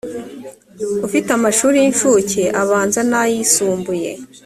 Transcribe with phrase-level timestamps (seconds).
[1.05, 4.11] ufite amashuri y incuke abanza n ay isumbuye